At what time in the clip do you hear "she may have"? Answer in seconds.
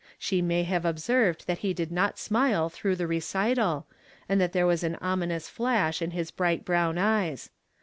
0.17-0.83